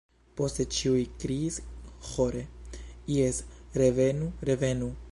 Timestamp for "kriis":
1.23-1.59